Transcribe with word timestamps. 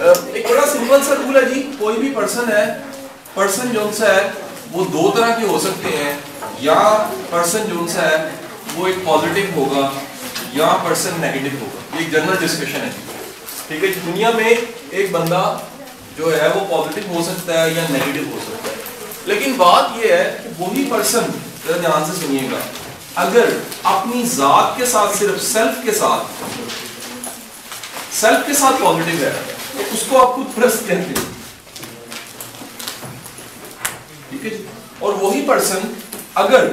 ایک 0.00 0.46
بڑا 0.50 0.66
سمپل 0.66 1.02
سا 1.04 1.14
رول 1.16 1.36
ہے 1.36 1.42
جی 1.44 1.62
کوئی 1.78 1.96
بھی 1.96 2.12
پرسن 2.14 2.52
ہے 2.52 2.64
پرسن 3.34 3.72
جو 3.72 3.90
سا 3.96 4.06
ہے 4.06 4.28
وہ 4.72 4.84
دو 4.92 5.10
طرح 5.16 5.34
کے 5.38 5.46
ہو 5.46 5.58
سکتے 5.60 5.96
ہیں 5.96 6.12
یا 6.60 6.78
پرسن 7.30 7.68
جو 7.68 7.86
سا 7.88 8.08
ہے 8.08 8.16
وہ 8.76 8.86
ایک 8.86 9.04
پازیٹیو 9.04 9.44
ہوگا 9.56 9.90
یا 10.52 10.76
پرسن 10.84 11.20
نیگیٹو 11.20 11.56
ہوگا 11.56 11.82
یہ 11.92 11.98
ایک 11.98 12.12
جنرل 12.12 12.46
ڈسکشن 12.46 12.80
ہے 12.80 12.90
ٹھیک 13.68 13.84
ہے 13.84 13.92
دنیا 14.06 14.30
میں 14.36 14.54
ایک 14.90 15.12
بندہ 15.12 15.42
جو 16.16 16.34
ہے 16.34 16.48
وہ 16.48 16.64
پازیٹیو 16.70 17.12
ہو 17.12 17.22
سکتا 17.24 17.62
ہے 17.62 17.70
یا 17.70 17.86
نیگیٹو 17.90 18.24
ہو 18.30 18.38
سکتا 18.46 18.70
ہے 18.70 18.78
لیکن 19.26 19.52
بات 19.56 19.96
یہ 19.96 20.12
ہے 20.12 20.24
کہ 20.42 20.48
وہی 20.58 20.88
پرسن 20.90 21.30
ذرا 21.66 21.76
دھیان 21.78 22.04
سے 22.04 22.20
سنیے 22.20 22.48
گا 22.50 22.60
اگر 23.20 23.56
اپنی 23.86 24.22
ذات 24.32 24.76
کے 24.76 24.86
ساتھ 24.86 25.16
صرف 25.18 25.42
سیلف 25.42 25.84
کے 25.84 25.92
ساتھ 25.94 26.42
سیلف 28.12 28.46
کے 28.46 28.54
ساتھ 28.54 28.82
پازیٹیو 28.82 29.24
ہے 29.24 29.58
تو 29.80 29.94
اس 29.94 30.02
کو 30.08 30.20
آپ 30.20 30.34
خود 30.34 30.54
پرست 30.54 30.86
کہتے 30.86 30.94
ہیں 30.94 31.28
ٹھیک 34.30 34.44
ہے 34.44 34.50
جی 34.50 34.64
اور 34.98 35.12
وہی 35.20 35.44
پرسن 35.46 35.92
اگر 36.34 36.68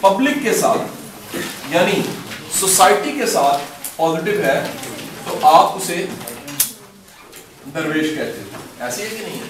پبلک 0.00 0.42
کے 0.42 0.54
ساتھ 0.54 1.36
یعنی 1.70 2.00
سوسائٹی 2.60 3.12
کے 3.18 3.26
ساتھ 3.26 3.62
پازیٹیو 3.96 4.42
ہے 4.42 4.60
تو 5.24 5.38
آپ 5.48 5.76
اسے 5.76 6.04
درویش 7.74 8.14
کہتے 8.14 8.40
ہیں 8.40 8.84
ایسے 8.84 9.02
ہے 9.02 9.08
کہ 9.08 9.24
نہیں 9.24 9.40
ہے 9.40 9.48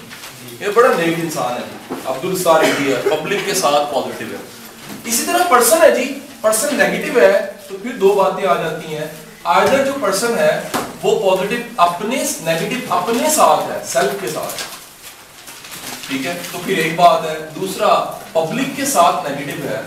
یہ 0.59 0.71
بڑا 0.71 0.93
نیک 0.95 1.19
انسان 1.19 1.53
ہے 1.53 1.95
عبد 2.05 2.25
الستار 2.25 2.63
ہے 2.63 3.01
پبلک 3.05 3.45
کے 3.45 3.53
ساتھ 3.53 3.93
پازیٹیو 3.93 4.27
ہے 4.27 4.43
اسی 5.05 5.23
طرح 5.25 5.47
پرسن 5.49 5.81
ہے 5.81 5.91
جی 5.95 6.13
پرسن 6.41 6.75
نیگیٹو 6.75 7.19
ہے 7.19 7.33
تو 7.69 7.77
پھر 7.81 7.97
دو 7.97 8.13
باتیں 8.13 8.45
آ 8.47 8.55
جاتی 8.61 8.95
ہیں 8.95 9.05
آئدر 9.45 9.83
جو 9.85 9.93
پرسن 10.01 10.37
ہے 10.37 10.51
وہ 11.03 11.35
پازیٹیو 11.35 11.65
اپنے 11.77 12.23
نیگیٹو 12.41 12.93
اپنے 12.93 13.29
ساتھ 13.29 13.71
ہے 13.71 13.81
سیلف 13.85 14.21
کے 14.21 14.27
ساتھ۔ 14.27 14.61
ٹھیک 16.07 16.25
ہے؟ 16.25 16.39
تو 16.51 16.57
پھر 16.65 16.77
ایک 16.77 16.95
بات 16.95 17.21
ہے، 17.23 17.49
دوسرا 17.55 17.87
پبلک 18.33 18.67
کے 18.75 18.85
ساتھ 18.85 19.31
نیگیٹو 19.31 19.67
ہے، 19.67 19.81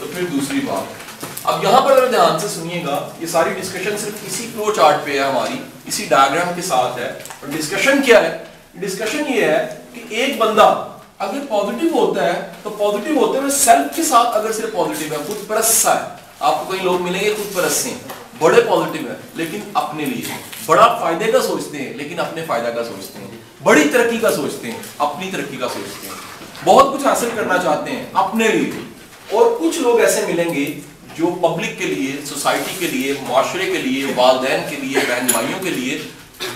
تو 0.00 0.06
پھر 0.14 0.24
دوسری 0.26 0.58
بات۔ 0.66 1.04
اب 1.44 1.64
یہاں 1.64 1.80
پر 1.80 2.06
دھیان 2.06 2.38
سے 2.38 2.48
سنیے 2.48 2.84
گا، 2.86 3.08
یہ 3.20 3.26
ساری 3.26 3.50
ڈسکشن 3.50 3.98
صرف 3.98 4.14
اسی 4.26 4.50
فلو 4.54 4.72
چارٹ 4.76 5.04
پہ 5.04 5.12
ہے 5.12 5.24
ہماری، 5.24 5.56
اسی 5.86 6.04
ڈائگرام 6.04 6.52
کے 6.56 6.62
ساتھ 6.62 6.98
ہے۔ 6.98 7.06
اور 7.06 7.48
ڈسکشن 7.48 8.02
کیا 8.02 8.22
ہے؟ 8.22 8.44
ڈسکشن 8.74 9.22
یہ 9.28 9.42
ہے 9.42 9.74
کہ 9.94 10.04
ایک 10.08 10.38
بندہ 10.38 10.88
اگر 11.18 11.38
پازیٹیو 11.48 11.90
ہوتا 11.98 12.24
ہے، 12.24 12.52
تو 12.62 12.70
پازیٹیو 12.70 13.26
ہوتے 13.26 13.38
ہوئے 13.38 13.50
سیلف 13.50 13.96
کے 13.96 14.02
ساتھ 14.02 14.36
اگر 14.36 14.52
صرف 14.52 14.72
پازیٹیو 14.72 15.18
ہے، 15.18 15.24
خود 15.26 15.48
پرست 15.48 15.86
ہے۔ 15.86 16.16
آپ 16.40 16.54
کو 16.58 16.72
کئی 16.72 16.80
لوگ 16.80 17.02
ملیں 17.02 17.20
گے، 17.20 17.34
خود 17.36 17.56
پرست 17.56 17.86
ہیں۔ 17.86 18.13
بڑے 18.38 18.60
پازیٹیو 18.60 19.08
ہیں، 19.08 19.16
لیکن 19.34 19.60
اپنے 19.74 20.04
لیے۔ 20.04 20.34
بڑا 20.66 20.98
فائدے 21.00 21.32
کا 21.32 21.40
سوچتے 21.40 21.78
ہیں، 21.78 21.94
لیکن 21.94 22.20
اپنے 22.20 22.44
فائدہ 22.46 22.66
کا 22.66 22.84
سوچتے 22.84 23.18
ہیں۔ 23.18 23.30
بڑی 23.62 23.88
ترقی 23.92 24.18
کا 24.18 24.30
سوچتے 24.30 24.70
ہیں، 24.70 24.78
اپنی 24.98 25.30
ترقی 25.32 25.56
کا 25.56 25.68
سوچتے 25.68 26.06
ہیں۔ 26.06 26.14
بہت 26.64 26.94
کچھ 26.94 27.06
حاصل 27.06 27.28
کرنا 27.34 27.58
چاہتے 27.58 27.90
ہیں، 27.90 28.06
اپنے 28.12 28.48
لیے۔ 28.48 28.70
اور 29.30 29.56
کچھ 29.60 29.78
لوگ 29.78 30.00
ایسے 30.00 30.20
ملیں 30.26 30.54
گے 30.54 30.80
جو 31.18 31.26
پبلک 31.26 31.78
کے 31.78 31.84
لیے 31.84 32.24
سوسائٹی 32.24 32.74
کے 32.78 32.86
لیے، 32.86 33.14
معاشرے 33.28 33.66
کے 33.66 33.78
لیے، 33.78 34.06
والدین 34.16 34.60
کے 34.70 34.76
لیے، 34.76 34.98
بہن 34.98 35.26
بھائیوں 35.32 35.58
کے 35.62 35.70
لیے 35.70 35.98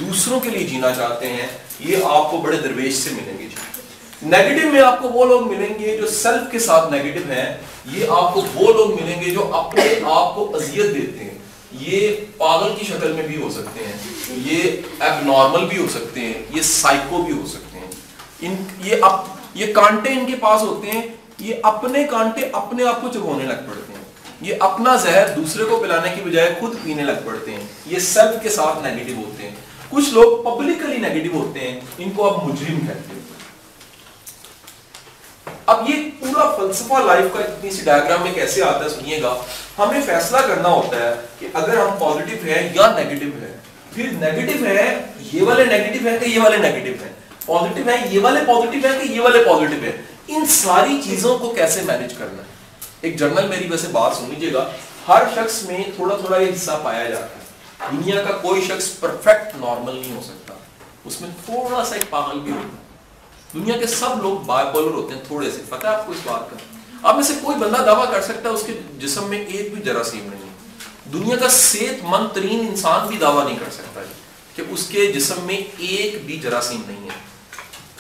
دوسروں 0.01 0.41
کے 0.41 0.51
لیے 0.51 0.67
جینا 0.67 0.95
چاہتے 0.95 1.29
ہیں۔ 1.29 1.47
یہ 1.81 1.97
آپ 2.05 2.31
کو 2.31 2.37
بڑے 2.37 2.57
درویش 2.57 2.95
سے 2.95 3.11
ملیں 3.11 3.39
گے 3.39 3.45
جی۔ 3.45 3.81
نیگیٹو 4.23 4.69
میں 4.69 4.81
آپ 4.81 5.03
کو 5.03 5.09
وہ 5.09 5.25
لوگ 5.25 5.53
ملیں 5.53 5.79
گے 5.79 5.97
جو 5.97 6.07
سیلف 6.07 6.53
کے 6.53 6.59
ساتھ 6.59 6.93
نیگیٹو 6.93 7.31
ہیں۔ 7.31 7.57
یہ 7.93 8.07
آپ 8.11 8.35
کو 8.35 8.43
وہ 8.55 8.73
لوگ 8.73 9.03
ملیں 9.03 9.21
گے 9.21 9.31
جو 9.31 9.55
اپنے 9.55 9.83
آپ 10.05 10.35
کو 10.35 10.57
اذیت 10.57 10.95
دیتے 10.95 11.25
ہیں۔ 11.25 11.38
یہ 11.73 12.17
پاگل 12.37 12.73
کی 12.79 12.87
شکل 12.87 13.13
میں 13.13 13.27
بھی 13.27 13.43
ہو 13.43 13.51
سکتے 13.51 13.85
ہیں، 13.85 13.93
یہ 14.31 14.63
ایب 15.01 15.27
نارمل 15.27 15.67
بھی 15.67 15.79
ہو 15.79 15.87
سکتے 15.89 16.21
ہیں، 16.21 16.35
یہ 16.55 16.63
سائیکو 16.63 17.23
بھی 17.23 17.33
ہو 17.39 17.47
سکتے 17.47 17.79
ہیں۔ 17.79 17.87
ان، 18.41 18.55
یہ 18.85 18.97
اپ، 19.03 19.25
یہ 19.55 19.73
کانٹے 19.73 20.11
ان 20.11 20.27
کے 20.27 20.37
پاس 20.41 20.63
ہوتے 20.63 20.91
ہیں، 20.91 21.03
یہ 21.39 21.55
اپنے 21.63 22.05
کانٹے 22.05 22.49
اپنے 22.53 22.85
آپ 22.85 23.01
کو 23.01 23.09
چبونے 23.15 23.45
لگ 23.45 23.53
پڑتے 23.53 23.93
ہیں۔ 23.93 24.05
یہ 24.41 24.55
اپنا 24.61 24.97
زہر 24.97 25.29
دوسرے 25.37 25.65
کو 25.65 25.81
پلانے 25.83 26.15
کی 26.15 26.21
بجائے 26.21 26.55
خود 26.61 26.75
پینے 26.85 27.03
لگ 27.03 27.13
پڑتے 27.25 27.51
ہیں۔ 27.51 27.67
یہ 27.87 27.99
سیلف 27.99 28.43
کے 28.43 28.49
ساتھ 28.49 28.83
نیگیٹو 28.83 29.17
ہوتے 29.17 29.43
ہیں۔ 29.43 29.57
کچھ 29.91 30.11
لوگ 30.11 30.45
پبلکلی 30.45 30.97
نیگیٹو 30.97 31.39
ہوتے 31.39 31.61
ہیں، 31.61 31.81
ان 31.99 32.11
کو 32.11 32.31
آپ 32.31 32.45
مجرم 32.45 32.81
کہتے 32.81 33.13
ہیں۔ 33.13 33.28
اب 36.41 36.53
یہ 36.53 36.57
پورا 36.57 36.69
فلسفہ 36.69 36.95
لائف 36.95 37.25
کا 37.33 37.41
اتنی 37.41 37.71
سی 37.71 37.83
ڈائگرام 37.85 38.23
میں 38.23 38.35
کیسے 38.35 38.63
آتا 38.63 38.85
ہے 38.85 38.89
سنیے 38.89 39.23
گا؟ 39.23 39.37
ہمیں 39.79 40.01
فیصلہ 40.07 40.37
کرنا 40.37 40.69
ہوتا 40.69 40.97
ہے 40.97 41.15
کہ 41.39 41.49
اگر 41.55 41.77
ہم 41.77 41.97
پازیٹیو 41.99 42.55
ہیں 42.55 42.73
یا 42.75 42.93
نیگیٹو 42.99 43.39
ہیں۔ 43.43 43.57
پھر 43.95 44.09
نیگیٹو 44.13 44.65
ہے 44.65 45.03
یہ 45.21 45.43
والے 45.43 45.65
نیگیٹو 45.65 46.09
ہیں 46.09 46.19
کہ 46.19 46.25
یہ 46.25 46.41
والے 46.43 46.57
نیگیٹو 46.57 47.05
ہیں۔ 47.05 47.13
پازیٹیو 47.47 47.89
ہیں، 47.89 48.07
یہ 48.11 48.21
والے 48.21 48.41
پازیٹیو 48.47 48.93
ہیں 48.93 49.01
کہ 49.01 49.13
یہ 49.13 49.21
والے 49.21 49.45
پازیٹیو 49.45 49.83
ہیں۔ 49.83 49.93
ان 50.29 50.47
ساری 50.47 51.01
چیزوں 51.05 51.39
کو 51.39 51.51
کیسے 51.51 51.83
مینج 51.83 52.15
کرنا 52.15 52.43
ہے؟ 52.43 52.49
ایک 53.01 53.19
جرنل 53.19 53.49
میری 53.49 53.69
ویسے 53.71 53.87
بات 53.93 54.17
سن 54.17 54.25
لیجیے 54.29 54.53
گا۔ 54.53 54.71
ہر 55.09 55.23
شخص 55.35 55.63
میں 55.63 55.85
تھوڑا 55.97 56.17
تھوڑا 56.17 56.39
یہ 56.39 56.53
حصہ 56.55 56.71
پایا 56.83 57.05
جاتا 57.05 57.27
ہے۔ 57.27 57.49
دنیا 57.93 58.23
کا 58.23 58.33
کوئی 58.33 58.63
شخص 58.63 59.01
پرفیکٹ 59.01 59.47
نارمل 59.57 59.95
نہیں 59.95 60.17
ہو 60.17 60.21
سکتا۔ 60.25 60.55
اس 61.05 61.21
میں 61.21 61.31
تھوڑا 61.45 61.85
سا 61.85 61.95
ایک 61.95 62.11
پاگل 62.11 62.39
بھی 62.39 62.53
ہوتا 62.53 62.83
ہے۔ 62.83 62.88
دنیا 63.55 63.77
کے 63.77 63.87
سب 63.87 64.23
لوگ 64.23 64.45
بائی 64.45 64.67
پولر 64.73 64.91
ہوتے 64.91 65.15
ہیں 65.15 65.23
تھوڑے 65.27 65.51
سے، 65.51 65.63
پتہ 65.69 65.87
ہے 65.87 65.95
آپ 65.95 66.07
کو 66.07 66.13
اس 66.13 66.19
بات 66.25 66.51
کا؟ 66.51 66.57
آپ 67.03 67.15
میں 67.15 67.23
سے 67.23 67.33
کوئی 67.43 67.57
بندہ 67.57 67.83
دعویٰ 67.83 68.11
کر 68.11 68.23
سکتا 68.23 68.49
ہے 68.49 68.55
اس 68.55 68.63
کے 68.67 68.81
جسم 68.99 69.25
میں 69.25 69.47
ایک 69.47 69.75
بھی 69.75 69.83
جراثیم 69.83 70.29
نہیں 70.31 70.43
ہے۔ 70.43 70.49
دنیا 71.13 71.37
کا 71.37 71.49
صحت 71.49 72.05
مند 72.05 72.35
ترین 72.35 72.61
انسان 72.61 73.09
بھی 73.09 73.17
دعویٰ 73.17 73.45
نہیں 73.45 73.59
کر 73.59 73.71
سکتا 73.73 74.03
جی 74.03 74.13
کہ 74.55 74.63
اس 74.71 74.87
کے 74.87 75.13
جسم 75.13 75.35
میں 75.43 75.61
ایک 75.79 76.27
بھی 76.27 76.37
جراثیم 76.37 76.83
نہیں 76.87 77.05
ہے۔ 77.05 77.15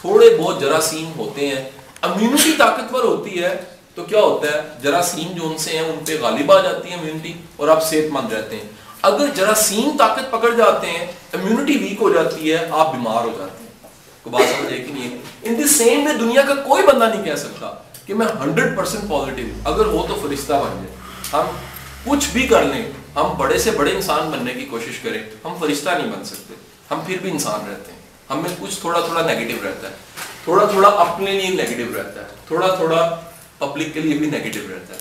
تھوڑے 0.00 0.36
بہت 0.40 0.60
جراثیم 0.60 1.12
ہوتے 1.16 1.48
ہیں۔ 1.48 1.70
امیونٹی 2.02 2.52
طاقتور 2.58 3.04
ہوتی 3.04 3.42
ہے 3.42 3.64
تو 3.94 4.04
کیا 4.04 4.20
ہوتا 4.20 4.52
ہے؟ 4.52 4.68
جراثیم 4.82 5.32
جو 5.32 5.48
ان 5.48 5.58
سے 5.58 5.70
ہیں، 5.70 5.88
ان 5.88 6.04
پہ 6.04 6.18
غالب 6.20 6.52
آ 6.52 6.60
جاتی 6.60 6.90
ہے 6.90 6.94
امیونٹی 6.94 7.32
اور 7.56 7.68
آپ 7.68 7.90
صحت 7.90 8.12
مند 8.12 8.32
رہتے 8.32 8.56
ہیں۔ 8.56 8.64
اگر 9.02 9.26
جراثیم 9.34 9.96
طاقت 9.98 10.30
پکڑ 10.30 10.54
جاتے 10.54 10.86
ہیں 10.86 11.06
امیونٹی 11.32 11.76
ویک 11.76 11.96
ہو 12.00 12.12
جاتی 12.12 12.52
ہے، 12.52 12.66
آپ 12.70 12.92
بیمار 12.92 13.24
ہو 13.24 13.30
جاتے 13.38 13.62
ہیں۔ 13.62 13.67
کو 14.30 14.38
بات 14.38 14.60
سمجھ 14.60 14.72
ہے 14.72 14.78
کہ 14.78 14.92
نہیں 14.92 15.18
ان 15.42 15.58
دی 15.58 15.64
سیم 15.64 16.04
میں 16.04 16.12
دنیا 16.12 16.42
کا 16.42 16.54
کوئی 16.54 16.82
بندہ 16.82 17.04
نہیں 17.04 17.24
کہہ 17.24 17.34
سکتا 17.34 17.72
کہ 18.06 18.14
میں 18.14 18.26
ہنڈریڈ 18.40 18.76
پرسینٹ 18.76 19.10
پازیٹیو 19.10 19.46
اگر 19.64 19.84
ہو 19.84 20.06
تو 20.08 20.28
فرشتہ 20.28 20.52
بن 20.52 20.84
جائے۔ 20.84 20.96
ہم 21.32 21.56
کچھ 22.04 22.28
بھی 22.32 22.46
کر 22.46 22.62
لیں، 22.62 22.90
ہم 23.16 23.34
بڑے 23.38 23.58
سے 23.58 23.70
بڑے 23.70 23.90
انسان 23.90 24.30
بننے 24.30 24.54
کی 24.54 24.66
کوشش 24.66 24.98
کریں، 24.98 25.22
ہم 25.44 25.54
فرشتہ 25.60 25.90
نہیں 25.90 26.12
بن 26.16 26.24
سکتے۔ 26.24 26.54
ہم 26.90 27.00
پھر 27.06 27.16
بھی 27.22 27.30
انسان 27.30 27.70
رہتے 27.70 27.92
ہیں۔ 27.92 27.98
ہم 28.30 28.42
میں 28.42 28.50
کچھ 28.60 28.80
تھوڑا 28.80 29.00
تھوڑا 29.00 29.34
نیگیٹو 29.34 29.68
رہتا 29.68 29.90
ہے۔ 29.90 29.94
تھوڑا 30.44 30.66
تھوڑا 30.66 30.88
اپنے 30.88 31.30
لیے 31.30 31.50
نیگیٹو 31.50 31.98
رہتا 31.98 32.20
ہے۔ 32.20 32.26
تھوڑا 32.46 32.74
تھوڑا 32.74 33.20
پبلک 33.58 33.94
کے 33.94 34.00
لیے 34.00 34.18
بھی 34.18 34.26
نیگیٹو 34.26 34.60
رہتا 34.70 34.94
ہے۔ 34.94 35.00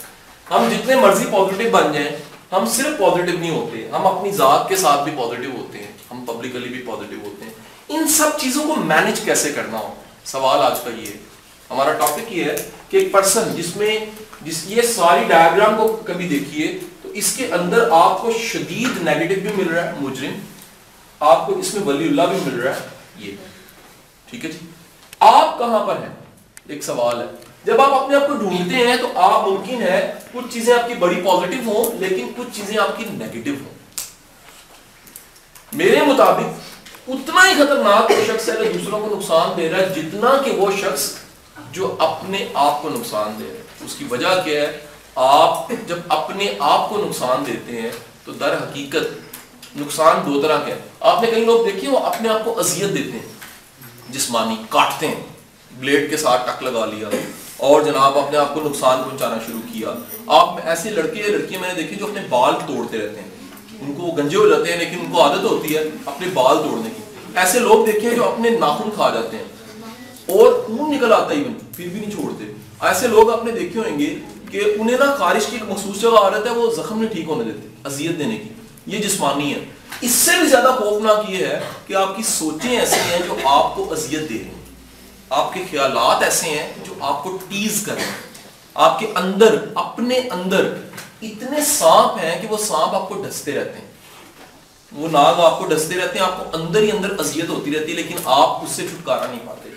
ہم 0.52 0.70
جتنے 0.70 0.96
مرضی 0.96 1.26
پازیٹیو 1.32 1.72
بن 1.72 1.94
جائیں، 1.94 2.12
ہم 2.52 2.66
صرف 2.66 3.00
پازیٹیو 3.00 3.40
نہیں 3.40 3.52
ہوتے۔ 3.52 3.90
ہم 3.92 4.08
اپنی 4.08 4.32
ذات 4.32 4.70
کے 4.70 4.76
ساتھ 4.76 5.04
بھی 5.04 5.12
پازیٹیو 5.18 5.52
ہوتے 5.60 5.78
ہیں۔ 5.78 5.92
ہم 6.12 6.26
پبلکلی 6.26 6.70
بھی 6.70 6.84
پازیٹیو 6.88 7.20
ہوتے 7.24 7.46
ہیں۔ 7.46 7.47
ان 7.90 8.08
سب 8.08 8.30
چیزوں 8.40 8.64
کو 8.64 8.76
مینج 8.76 9.20
کیسے 9.20 9.54
کرنا 9.54 9.78
ہو؟ 9.78 9.94
سوال 10.26 10.60
آج 10.60 10.80
کا 10.84 10.90
یہ 10.90 11.06
ہے۔ 11.06 11.18
ہمارا 11.70 11.94
ٹاپک 11.94 12.34
یہ 12.34 12.44
ہے 12.44 12.70
کہ 12.90 12.98
ایک 12.98 13.12
پرسن 13.12 13.56
جس 13.56 13.76
میں 13.76 14.00
جس 14.42 14.64
یہ 14.66 14.82
ساری 14.82 15.24
ڈائگرام 15.24 15.78
کو 15.78 16.02
کبھی 16.06 16.28
دیکھیے 16.28 16.80
تو 17.02 17.10
اس 17.10 17.34
کے 17.34 17.48
اندر 17.48 17.90
آپ 17.92 18.22
کو 18.22 18.32
شدید 18.32 19.02
نیگیٹو 19.02 19.42
بھی 19.42 19.64
مل 19.64 19.74
رہا 19.74 19.86
ہے، 19.86 19.92
مجرم۔ 20.00 20.40
آپ 21.20 21.48
کو 21.48 21.60
اس 21.60 21.74
میں 21.74 21.84
ولی 21.84 22.08
اللہ 22.08 22.22
بھی 22.22 22.38
مل 22.46 22.60
رہا 22.60 22.76
ہے، 22.76 22.80
یہ۔ 23.18 23.32
ٹھیک 24.30 24.46
ہے 24.46 24.52
جی؟ 24.52 24.58
آپ 25.20 25.60
کہاں 25.60 25.86
پر 25.86 25.96
ہیں؟ 25.96 26.16
ایک 26.68 26.84
سوال 26.84 27.22
ہے۔ 27.22 27.26
جب 27.64 27.82
آپ 27.82 27.94
اپنے 27.94 28.16
آپ 28.16 28.28
کو 28.28 28.34
ڈھونڈتے 28.34 28.76
ہیں 28.76 28.98
تو 28.98 29.12
آپ 29.16 29.48
ممکن 29.48 29.82
ہے 29.82 30.14
کچھ 30.34 30.54
چیزیں 30.54 30.74
آپ 30.74 30.88
کی 30.88 30.94
بڑی 30.94 31.16
پازیٹیو 31.16 31.72
ہوں 31.72 32.00
لیکن 32.00 32.32
کچھ 32.38 32.48
چیزیں 32.54 32.78
آپ 32.78 32.98
کی 32.98 33.06
نیگیٹو 33.10 33.52
ہوں۔ 33.52 33.74
میرے 35.74 36.02
مطابق 36.02 36.77
اتنا 37.08 37.42
ہی 37.48 37.54
خطرناک 37.56 38.12
وہ 38.12 38.24
شخص 38.28 38.50
ہے 38.50 38.54
جو 38.56 38.72
دوسروں 38.74 39.00
کو 39.00 39.16
نقصان 39.16 39.58
دے 39.58 39.70
رہا 39.70 39.78
ہے، 39.78 39.90
جتنا 39.96 40.32
کہ 40.46 40.52
وہ 40.52 40.72
شخص 40.80 41.12
جو 41.72 41.96
اپنے 42.00 42.46
آپ 42.54 42.82
کو 42.82 42.90
نقصان 42.90 43.40
دے 43.40 43.44
رہا 43.44 43.54
ہے۔ 43.54 43.86
اس 43.86 43.96
کی 43.96 44.06
وجہ 44.10 44.42
کیا 44.46 44.62
ہے؟ 44.62 44.80
آپ 45.16 45.72
جب 45.88 46.00
اپنے 46.10 46.48
آپ 46.60 46.90
کو 46.90 46.98
نقصان 47.06 47.46
دیتے 47.46 47.82
ہیں 47.82 47.90
تو 48.26 48.32
در 48.32 48.54
حقیقت 48.54 49.76
نقصان 49.78 50.26
دو 50.26 50.42
طرح 50.42 50.64
کے 50.66 50.74
آپ 51.00 51.22
نے 51.24 51.30
کئی 51.32 51.46
لوگ 51.46 51.66
دیکھے 51.66 51.88
وہ 51.88 52.00
اپنے 52.06 52.30
آپ 52.30 52.46
کو 52.46 52.60
اذیت 52.60 52.90
دیتے 52.90 53.12
ہیں، 53.12 53.28
جسمانی 54.10 54.56
کاٹتے 54.70 55.08
ہیں، 55.08 55.24
بلیڈ 55.72 56.10
کے 56.10 56.18
ساتھ 56.18 56.46
ٹک 56.48 56.64
لگا 56.64 56.86
لیا، 56.86 57.10
اور 57.58 57.82
جناب 57.82 58.18
اپنے 58.18 58.38
آپ 58.38 58.54
کو 58.54 58.62
نقصان 58.62 59.04
پہنچانا 59.04 59.38
شروع 59.46 59.62
کیا۔ 59.74 59.94
آپ 60.28 60.60
ایسے 60.64 60.90
لڑکے 60.90 61.22
یا 61.22 61.38
لڑکیاں 61.38 61.62
میں 61.62 61.74
نے 61.74 61.82
دیکھی 61.82 61.96
جو 61.96 62.06
اپنے 62.06 62.22
بال 62.30 62.54
توڑتے 62.68 62.98
رہتے 62.98 63.22
ہیں۔ 63.22 63.30
ان 63.82 63.94
کو 63.94 64.12
گنجے 64.12 64.38
ہو 64.38 64.50
جاتے 64.50 64.72
ہیں، 64.72 64.80
لیکن 64.80 65.00
ان 65.00 65.06
کو 65.12 65.22
عادت 65.22 65.44
ہوتی 65.44 65.76
ہے 65.76 65.84
اپنے 66.06 66.28
بال 66.34 66.58
توڑنے 66.58 66.90
کی۔ 66.98 67.02
ایسے 67.36 67.60
لوگ 67.60 67.86
دیکھے 67.86 68.10
جو 68.10 68.24
اپنے 68.26 68.50
ناخن 68.50 68.90
کھا 68.96 69.10
جاتے 69.14 69.38
ہیں۔ 69.38 69.44
اور 70.28 70.54
خون 70.54 70.96
نکل 70.96 71.14
آتا 71.14 71.34
ہی 71.34 71.44
پھر 71.76 71.88
بھی 71.88 72.00
نہیں 72.00 72.12
چھوڑتے۔ 72.12 72.54
ایسے 72.82 73.08
لوگ 73.08 73.32
آپ 73.32 73.46
نے 73.46 73.52
دیکھے 73.52 73.80
ہوئیں 73.80 74.00
گے 74.00 74.16
کہ 74.52 74.62
انہیں 74.80 74.98
نا 74.98 75.16
خارش 75.16 75.46
کی 75.46 75.58
ایک 75.58 75.72
مخصوص 75.72 76.02
جگہ 76.02 76.18
عادت 76.18 76.46
ہے، 76.46 76.52
وہ 76.52 76.74
زخم 76.74 77.02
نہیں 77.02 77.14
ٹھیک 77.14 77.26
ہونے 77.28 77.44
دیتے، 77.44 77.68
اذیت 77.84 78.20
دینے 78.20 78.38
کی۔ 78.38 78.50
یہ 78.86 78.98
جسمانی 78.98 79.54
ہے۔ 79.54 79.60
اس 80.02 80.12
سے 80.12 80.32
بھی 80.40 80.48
زیادہ 80.48 80.76
خوفناک 80.80 81.30
یہ 81.30 81.46
ہے 81.46 81.60
کہ 81.88 81.94
آپ 81.94 82.18
کی 82.18 82.24
سوچیں 82.24 82.80
ایسی 82.80 82.96
ہیں 82.96 83.20
جو 83.28 83.36
آپ 83.44 83.76
کو 83.76 83.94
اذیت 83.94 84.20
دے 84.20 84.28
رہی 84.30 84.44
ہیں۔ 84.44 84.52
آپ 85.30 85.54
کے 85.54 85.64
خیالات 85.72 86.24
ایسے 86.24 86.50
ہیں 86.50 86.74
جو 86.84 86.94
آپ 87.00 87.24
کو 87.24 87.38
ٹیز 87.48 87.84
کر 87.86 87.94
رہے 87.94 88.02
ہیں۔ 88.02 88.12
آپ 88.74 89.00
کے 89.00 89.08
اندر، 89.16 89.66
اپنے 89.76 90.16
اندر 90.16 90.74
اتنے 91.22 91.62
سانپ 91.68 92.18
ہیں 92.24 92.42
کہ 92.42 92.48
وہ 92.48 92.58
سانپ 92.58 92.96
آپ 92.96 93.10
کو 93.10 93.24
ڈستے 93.24 93.52
رہتے 93.52 93.80
ہیں۔ 93.80 93.88
وہ 94.92 95.08
ناگ 95.08 95.40
آپ 95.40 95.60
کو 95.60 95.66
ڈستے 95.66 95.96
رہتے 95.96 96.20
ہیں، 96.20 96.26
آپ 96.26 96.38
کو 96.40 96.58
اندر 96.58 96.82
ہی 96.82 96.92
اندر 96.92 97.20
اذیت 97.20 97.50
ہوتی 97.50 97.76
رہتی 97.76 97.92
ہے، 97.92 97.96
لیکن 97.96 98.16
آپ 98.26 98.50
اس 98.50 98.70
سے 98.70 98.88
چھٹکارا 98.88 99.26
نہیں 99.26 99.40
پاتے۔ 99.46 99.70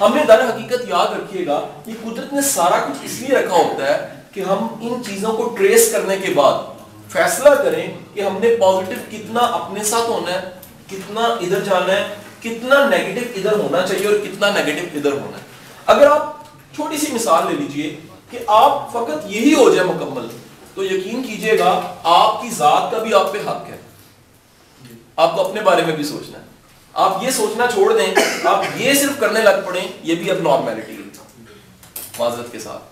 ہمیں 0.00 0.24
در 0.24 0.40
حقیقت 0.40 0.88
یاد 0.88 1.06
رکھیے 1.06 1.46
گا 1.46 1.60
کہ 1.84 1.92
قدرت 2.02 2.32
نے 2.32 2.40
سارا 2.40 2.78
کچھ 2.78 3.04
اس 3.04 3.20
لیے 3.20 3.36
رکھا 3.36 3.56
ہوتا 3.56 3.86
ہے 3.86 4.08
کہ 4.32 4.40
ہم 4.40 4.66
ان 4.80 5.02
چیزوں 5.04 5.32
کو 5.32 5.54
ٹریس 5.58 5.92
کرنے 5.92 6.16
کے 6.16 6.32
بعد 6.34 6.54
فیصلہ 7.12 7.54
کریں 7.54 7.86
کہ 8.14 8.20
ہم 8.20 8.38
نے 8.40 8.56
پازیٹو 8.56 9.00
کتنا 9.10 9.40
اپنے 9.40 9.84
ساتھ 9.84 10.10
ہونا 10.10 10.32
ہے، 10.32 10.50
کتنا 10.90 11.20
ادھر 11.20 11.60
جانا 11.60 11.92
ہے، 11.92 12.14
کتنا 12.40 12.88
نیگیٹو 12.88 13.20
ادھر 13.34 13.58
ہونا 13.58 13.86
چاہیے 13.86 14.06
اور 14.06 14.16
کتنا 14.16 14.50
نیگیٹو 14.50 14.86
ادھر 14.94 15.12
ہونا 15.12 15.36
ہے۔ 15.38 15.42
اگر 15.86 16.06
آپ 16.06 16.44
چھوٹی 16.74 16.96
سی 16.96 17.12
مثال 17.12 17.46
لے 17.46 17.56
لیجیے 17.56 17.96
کہ 18.30 18.38
آپ 18.46 18.92
فقط 18.92 19.26
یہی 19.26 19.54
ہو 19.54 19.74
جائے 19.74 19.88
مکمل۔ 19.88 20.26
تو 20.74 20.84
یقین 20.84 21.22
کیجیے 21.22 21.58
گا، 21.58 21.94
آپ 22.04 22.42
کی 22.42 22.50
ذات 22.50 22.90
کا 22.90 22.98
بھی 22.98 23.14
آپ 23.14 23.32
پہ 23.32 23.38
حق 23.38 23.68
ہے۔ 23.68 23.78
آپ 25.16 25.36
کو 25.36 25.48
اپنے 25.48 25.60
بارے 25.60 25.82
میں 25.82 25.96
بھی 25.96 26.04
سوچنا 26.04 26.38
ہے۔ 26.38 26.44
آپ 26.94 27.22
یہ 27.22 27.30
سوچنا 27.30 27.66
چھوڑ 27.66 27.98
دیں، 27.98 28.14
آپ 28.44 28.64
یہ 28.76 28.94
صرف 28.94 29.20
کرنے 29.20 29.40
لگ 29.40 29.66
پڑیں، 29.66 29.88
یہ 30.02 30.14
بھی 30.14 30.30
اب 30.30 30.36
نارمیلٹی 30.36 30.92
ہے۔ 30.92 31.04
معذرت 32.18 32.52
کے 32.52 32.58
ساتھ۔ 32.58 32.82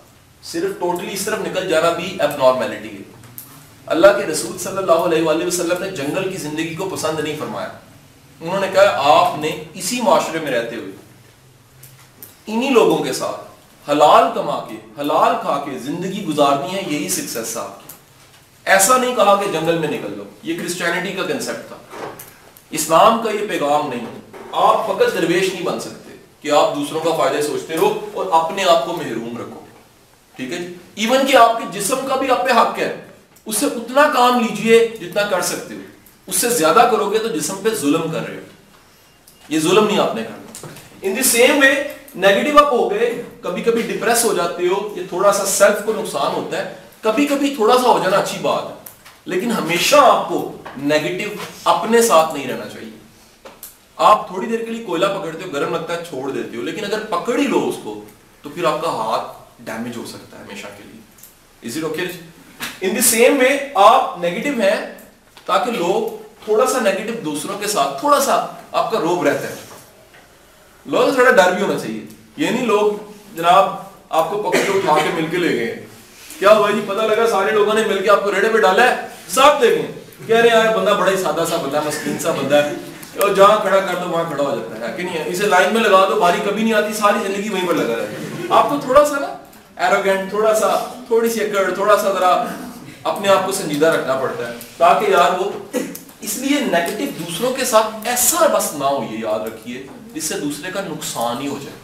صرف 0.43 0.79
ٹوٹلی 0.79 1.13
اس 1.13 1.21
طرف 1.21 1.39
نکل 1.39 1.69
جانا 1.69 1.89
بھی 1.89 2.17
اب 2.19 2.31
نارمیلٹی 2.31 2.97
ہے۔ 2.97 3.03
اللہ 3.85 4.07
کے 4.07 4.25
رسول 4.25 4.57
صلی 4.57 4.77
اللہ 4.77 4.91
علیہ 4.91 5.23
وآلہ 5.23 5.45
وسلم 5.45 5.83
نے 5.83 5.91
جنگل 5.91 6.31
کی 6.31 6.37
زندگی 6.37 6.75
کو 6.75 6.89
پسند 6.89 7.19
نہیں 7.19 7.35
فرمایا۔ 7.39 7.69
انہوں 8.41 8.59
نے 8.59 8.67
کہا، 8.73 9.01
آپ 9.03 9.39
نے 9.39 9.63
اسی 9.73 10.01
معاشرے 10.01 10.39
میں 10.39 10.51
رہتے 10.51 10.75
ہوئے، 10.75 10.91
انہی 12.47 12.69
لوگوں 12.69 13.03
کے 13.03 13.13
ساتھ 13.13 13.52
حلال 13.91 14.23
کما 14.35 14.65
کے، 14.69 14.75
حلال 15.01 15.35
کھا 15.41 15.61
کے 15.65 15.77
زندگی 15.77 16.25
گزارنی 16.25 16.75
ہے، 16.75 16.83
یہی 16.87 17.09
سکسیس 17.09 17.57
آپ 17.57 17.79
کی۔ 17.79 17.89
ایسا 18.65 18.97
نہیں 18.97 19.15
کہا 19.15 19.35
کہ 19.35 19.51
جنگل 19.51 19.77
میں 19.77 19.87
نکل 19.87 20.17
لو، 20.17 20.23
یہ 20.43 20.59
کرسچینٹی 20.59 21.11
کا 21.11 21.23
کنسپٹ 21.23 21.67
تھا۔ 21.67 21.75
اسلام 22.69 23.21
کا 23.23 23.31
یہ 23.31 23.47
پیغام 23.49 23.89
نہیں 23.89 24.05
آپ 24.51 24.87
فقط 24.87 25.13
درویش 25.13 25.53
نہیں 25.53 25.63
بن 25.63 25.79
سکتے 25.79 26.15
کہ 26.41 26.51
آپ 26.51 26.75
دوسروں 26.75 27.01
کا 27.01 27.09
فائدہ 27.17 27.41
سوچتے 27.41 27.75
رہو 27.75 28.09
اور 28.13 28.25
اپنے 28.31 28.63
آپ 28.63 28.85
کو 28.85 28.93
محروم 28.93 29.37
رکھو۔ 29.37 29.59
ٹھیک 30.35 30.51
ہے 30.51 30.57
جی؟ 30.57 30.73
ایون 30.95 31.25
کہ 31.27 31.35
آپ 31.37 31.57
کے 31.57 31.79
جسم 31.79 31.95
کا 32.07 32.15
بھی 32.15 32.31
آپ 32.31 32.45
پہ 32.45 32.51
حق 32.51 32.79
ہے۔ 32.79 33.05
اس 33.45 33.57
سے 33.57 33.65
اتنا 33.65 34.11
کام 34.13 34.39
لیجیے 34.39 34.87
جتنا 35.01 35.21
کر 35.21 35.41
سکتے 35.41 35.75
ہو۔ 35.75 35.79
اس 36.27 36.35
سے 36.35 36.49
زیادہ 36.49 36.87
کرو 36.91 37.11
گے 37.11 37.19
تو 37.19 37.27
جسم 37.27 37.55
پہ 37.63 37.69
ظلم 37.69 38.11
کر 38.11 38.27
رہے 38.27 38.35
ہو۔ 38.35 38.41
یہ 39.49 39.59
ظلم 39.59 39.87
نہیں 39.87 39.99
آپ 39.99 40.15
نے 40.15 40.23
کرنا۔ 40.23 40.67
ان 41.01 41.15
دی 41.15 41.23
سیم 41.23 41.59
وے 41.61 41.92
نیگیٹو 42.15 42.57
آپ 42.59 42.71
ہو 42.73 42.89
گئے 42.91 43.11
کبھی 43.41 43.61
کبھی 43.63 43.81
ڈپریس 43.83 44.23
ہو 44.25 44.33
جاتے 44.33 44.67
ہو 44.67 44.87
یہ 44.95 45.03
تھوڑا 45.09 45.31
سا 45.33 45.45
سیلف 45.47 45.85
کو 45.85 45.93
نقصان 45.93 46.35
ہوتا 46.35 46.57
ہے 46.57 46.73
کبھی 47.01 47.25
کبھی 47.27 47.53
تھوڑا 47.55 47.77
سا 47.77 47.87
ہو 47.87 47.99
جانا 47.99 48.17
اچھی 48.17 48.37
بات 48.41 48.69
ہے 48.69 48.81
لیکن 49.27 49.51
ہمیشہ 49.51 49.95
آپ 50.01 50.27
کو 50.29 50.39
نیگیٹو 50.77 51.29
اپنے 51.65 52.01
ساتھ 52.01 52.33
نہیں 52.33 52.47
رہنا 52.47 52.69
چاہیے 52.69 52.89
آپ 53.97 54.27
تھوڑی 54.27 54.47
دیر 54.47 54.63
کے 54.65 54.71
لیے 54.71 54.83
کوئلہ 54.85 55.05
پکڑتے 55.15 55.43
ہو 55.43 55.51
گرم 55.53 55.73
لگتا 55.73 55.97
ہے 55.97 56.03
چھوڑ 56.09 56.29
دیتے 56.31 56.57
ہو 56.57 56.61
لیکن 56.61 56.85
اگر 56.85 57.05
پکڑ 57.09 57.37
ہی 57.37 57.47
لو 57.47 57.67
اس 57.69 57.75
کو 57.83 57.99
تو 58.43 58.49
پھر 58.49 58.65
آپ 58.65 58.81
کا 58.81 58.91
ہاتھ 58.93 59.31
ڈیمیج 59.65 59.97
ہو 59.97 60.05
سکتا 60.05 60.37
ہے 60.37 60.43
ہمیشہ 60.43 60.67
کے 60.77 60.83
لیے 60.83 61.01
is 61.63 61.77
it 61.77 61.83
okay 61.83 62.07
in 62.81 62.95
the 62.95 63.01
same 63.01 63.37
way 63.39 63.57
آپ 63.81 64.17
نیگیٹو 64.19 64.59
ہیں 64.61 64.75
تاکہ 65.45 65.71
لوگ 65.73 66.09
تھوڑا 66.45 66.65
سا 66.65 66.79
نیگیٹو 66.81 67.13
دوسروں 67.25 67.57
کے 67.59 67.67
ساتھ 67.67 67.99
تھوڑا 67.99 68.19
سا 68.19 68.45
آپ 68.71 68.91
کا 68.91 68.99
روب 68.99 69.23
رہتا 69.23 69.47
ہے 69.49 69.55
لوگوں 70.85 71.05
لوگ 71.05 71.13
تھوڑا 71.13 71.31
ڈر 71.31 71.51
بھی 71.51 71.63
ہونا 71.63 71.79
چاہیے۔ 71.79 72.05
یہ 72.37 72.49
نہیں 72.49 72.65
لوگ 72.65 73.11
جناب 73.35 73.75
آپ 74.09 74.29
کو 74.29 74.37
پکڑ 74.37 74.59
کے 74.59 74.77
اٹھا 74.77 74.93
کے 75.03 75.09
مل 75.13 75.25
کے 75.31 75.37
لے 75.37 75.59
گئے۔ 75.59 75.85
کیا 76.39 76.51
ہوا 76.51 76.71
جی؟ 76.71 76.81
پتا 76.87 77.07
لگا 77.07 77.27
سارے 77.27 77.51
لوگوں 77.51 77.73
نے 77.73 77.81
مل 77.87 78.03
کے 78.03 78.09
آپ 78.09 78.23
کو 78.23 78.31
ریڑے 78.31 78.49
پہ 78.49 78.57
ڈالا 78.57 78.83
ہے۔ 78.83 79.07
ساتھ 79.29 79.61
لے 79.61 79.69
گئے 79.69 79.91
کہہ 80.27 80.37
رہے 80.37 80.49
ہیں 80.49 80.77
بندہ 80.77 80.89
بڑا 80.89 81.11
ہی 81.11 81.17
سادہ 81.17 81.43
سا 81.49 81.55
بندہ 81.55 81.77
ہے، 81.77 81.81
مسکین 81.85 82.19
سا 82.19 82.31
بندہ 82.31 82.55
ہے۔ 82.55 82.71
اور 83.21 83.29
جہاں 83.29 83.61
کھڑا 83.61 83.79
کر 83.79 83.95
دو، 84.03 84.09
وہاں 84.09 84.23
کھڑا 84.27 84.43
ہو 84.43 84.55
جاتا 84.55 84.89
ہے۔ 84.89 84.97
کہ 84.97 85.03
نہیں 85.03 85.17
ہے 85.17 85.23
اسے 85.25 85.47
لائن 85.47 85.73
میں 85.73 85.81
لگا 85.81 86.09
دو، 86.09 86.19
باری 86.19 86.37
کبھی 86.45 86.63
نہیں 86.63 86.73
آتی، 86.73 86.93
ساری 86.93 87.19
زندگی 87.27 87.49
وہیں 87.49 87.67
پر 87.67 87.73
لگا 87.73 87.95
رہے۔ 87.95 88.15
آپ 88.49 88.69
کو 88.69 88.77
تھوڑا 88.77 89.05
سا 89.05 89.19
نا 89.19 89.37
ایروگینٹ 89.75 90.29
تھوڑا 90.29 90.55
سا، 90.55 90.77
تھوڑی 91.07 91.29
سی 91.29 91.43
اکڑ، 91.43 91.73
تھوڑا 91.73 91.97
سا 91.97 92.11
ذرا 92.13 92.43
اپنے 93.03 93.29
آپ 93.29 93.45
کو 93.45 93.51
سنجیدہ 93.51 93.85
رکھنا 93.85 94.15
پڑتا 94.15 94.47
ہے۔ 94.47 94.53
تاکہ 94.77 95.11
یار 95.11 95.39
وہ 95.39 95.51
اس 96.23 96.37
لیے 96.37 96.59
نیگیٹو 96.59 97.11
دوسروں 97.19 97.53
کے 97.53 97.65
ساتھ 97.65 98.07
ایسا 98.07 98.47
بس 98.47 98.73
نہ 98.73 98.83
ہو، 98.83 99.05
یہ 99.11 99.17
یاد 99.19 99.39
رکھیے، 99.39 99.87
جس 100.13 100.23
سے 100.23 100.39
دوسرے 100.39 100.71
کا 100.71 100.81
نقصان 100.81 101.41
ہی 101.41 101.47
ہو 101.47 101.57
جائے۔ 101.63 101.75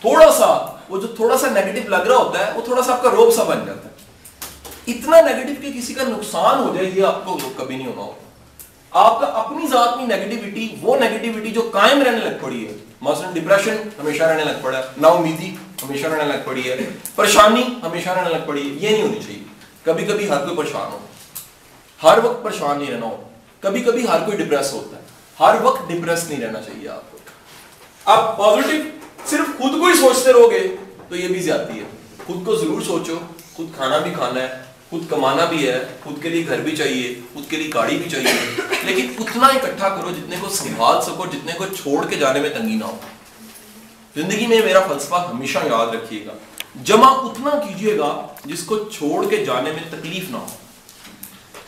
تھوڑا 0.00 0.32
سا، 0.32 0.76
وہ 0.88 1.00
جو 1.00 1.06
تھوڑا 1.06 1.38
سا 1.38 1.48
نیگیٹو 1.50 1.88
لگ 1.88 2.06
رہا 2.08 2.16
ہوتا 2.16 2.46
ہے، 2.46 2.52
وہ 2.54 2.60
تھوڑا 2.60 2.82
سا 2.82 2.92
آپ 2.92 3.02
کا 3.02 3.10
روب 3.10 3.34
سا 3.34 3.42
بن 3.42 3.66
جاتا 3.66 3.88
ہے۔ 3.88 3.94
اتنا 4.86 5.20
نیگیٹو 5.20 5.60
کہ 5.60 5.72
کسی 5.72 5.94
کا 5.94 6.02
نقصان 6.02 6.58
ہو 6.58 6.74
جائے، 6.74 6.90
یہ 6.94 7.04
آپ 7.04 7.24
کو 7.24 7.38
کبھی 7.56 7.76
نہیں 7.76 7.86
ہونا 7.86 8.02
ہوگا 8.02 8.18
آپ 8.90 9.20
کا 9.20 9.26
اپنی 9.26 9.66
ذات 9.66 9.96
میں 9.96 10.06
نیگیٹیوٹی 10.06 10.68
وہ 10.82 10.96
نیگیٹیوٹی 10.96 11.50
جو 11.50 11.70
قائم 11.72 12.02
رہنے 12.02 12.18
لگ 12.18 12.36
پڑی 12.40 12.66
ہے۔ 12.66 12.72
مثلا 13.00 13.30
ڈپریشن 13.34 13.76
ہمیشہ 13.98 14.22
رہنے 14.22 14.44
لگ 14.44 14.58
پڑا 14.62 14.78
ہے 14.78 14.82
نا 14.96 15.08
امیدی 15.08 15.56
ہمیشہ 15.82 16.06
رہنے 16.06 16.24
لگ 16.24 16.40
پڑی 16.44 16.70
ہے، 16.70 16.76
پریشانی 17.14 17.62
ہمیشہ 17.82 18.08
رہنے 18.08 18.30
لگ 18.30 18.44
پڑی 18.46 18.62
ہے، 18.62 18.74
یہ 18.74 18.88
نہیں 18.88 19.02
ہونی 19.02 19.20
چاہیے۔ 19.26 19.44
کبھی 19.82 20.06
کبھی 20.06 20.30
ہر 20.30 20.44
کوئی 20.44 20.56
پریشان 20.56 20.92
ہو۔ 20.92 20.98
ہر 22.02 22.18
وقت 22.24 22.44
پریشان 22.44 22.78
نہیں 22.78 22.90
رہنا 22.90 23.06
ہو 23.06 23.28
کبھی 23.60 23.82
کبھی 23.82 24.08
ہر 24.08 24.18
کوئی 24.24 24.36
ڈپریس 24.36 24.72
ہوتا 24.72 24.96
ہے۔ 24.96 25.02
ہر 25.40 25.62
وقت 25.62 25.90
ڈپریس 25.90 26.28
نہیں 26.28 26.40
رہنا 26.40 26.60
چاہیے 26.60 26.88
آپ 26.88 27.12
کو۔ 27.12 27.18
آپ 28.04 28.38
پازیٹیو 28.38 28.82
صرف 29.26 29.46
خود 29.46 29.80
کو 29.80 29.86
ہی 29.86 29.94
سوچتے 29.94 30.32
رہو 30.32 30.50
گے 30.50 30.76
تو 31.08 31.16
یہ 31.16 31.28
بھی 31.28 31.42
زیادتی 31.42 31.78
ہے۔ 31.78 31.84
خود 32.26 32.44
کو 32.44 32.56
ضرور 32.56 32.82
سوچو، 32.82 33.18
خود 33.52 33.66
کھانا 33.76 33.98
بھی 33.98 34.10
کھانا 34.10 34.40
ہے، 34.40 34.62
خود 34.90 35.02
کمانا 35.10 35.44
بھی 35.44 35.68
ہے، 35.68 35.84
خود 36.04 36.22
کے 36.22 36.28
لیے 36.28 36.46
گھر 36.48 36.60
بھی 36.60 36.76
چاہیے، 36.76 37.20
خود 37.34 37.50
کے 37.50 37.56
لیے 37.56 37.70
گاڑی 37.74 37.96
بھی 37.96 38.10
چاہیے۔ 38.10 38.60
لیکن 38.82 39.12
اتنا 39.18 39.46
اکٹھا 39.46 39.88
کرو 39.88 40.10
جتنے 40.10 40.36
کو 40.40 40.48
سنبھال 40.48 41.02
سکو، 41.02 41.26
جتنے 41.26 41.52
کو 41.58 41.64
چھوڑ 41.66 42.06
کے 42.06 42.16
جانے 42.16 42.40
میں 42.40 42.50
تنگی 42.50 42.74
نہ 42.74 42.84
ہو۔ 42.84 42.96
زندگی 44.16 44.46
میں 44.46 44.60
میرا 44.64 44.80
فلسفہ 44.80 45.14
ہمیشہ 45.14 45.58
یاد 45.58 45.94
رکھیے 45.94 46.26
گا۔ 46.26 46.32
جمع 46.84 47.10
اتنا 47.10 47.50
کیجیے 47.50 47.98
گا 47.98 48.26
جس 48.44 48.62
کو 48.62 48.88
چھوڑ 48.88 49.28
کے 49.28 49.44
جانے 49.44 49.72
میں 49.72 49.82
تکلیف 49.90 50.30
نہ 50.30 50.36
ہو۔ 50.36 50.46